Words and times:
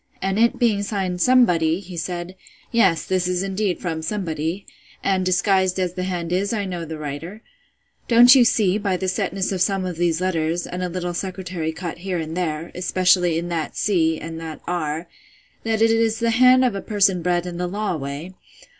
And 0.19 0.39
it 0.39 0.57
being 0.57 0.81
signed 0.81 1.21
Somebody, 1.21 1.79
he 1.79 1.95
said, 1.95 2.35
Yes, 2.71 3.05
this 3.05 3.27
is 3.27 3.43
indeed 3.43 3.79
from 3.79 4.01
Somebody; 4.01 4.65
and, 5.03 5.23
disguised 5.23 5.77
as 5.79 5.93
the 5.93 6.05
hand 6.05 6.33
is, 6.33 6.53
I 6.53 6.65
know 6.65 6.85
the 6.85 6.97
writer: 6.97 7.43
Don't 8.07 8.33
you 8.33 8.43
see, 8.43 8.79
by 8.79 8.97
the 8.97 9.05
setness 9.05 9.51
of 9.51 9.61
some 9.61 9.85
of 9.85 9.97
these 9.97 10.19
letters, 10.19 10.65
and 10.65 10.81
a 10.81 10.89
little 10.89 11.13
secretary 11.13 11.71
cut 11.71 11.99
here 11.99 12.17
and 12.17 12.35
there, 12.35 12.71
especially 12.73 13.37
in 13.37 13.49
that 13.49 13.77
c, 13.77 14.19
and 14.19 14.39
that 14.41 14.59
r, 14.65 15.07
that 15.61 15.83
it 15.83 15.91
is 15.91 16.17
the 16.17 16.31
hand 16.31 16.65
of 16.65 16.73
a 16.73 16.81
person 16.81 17.21
bred 17.21 17.45
in 17.45 17.57
the 17.57 17.67
law 17.67 17.95
way? 17.95 18.33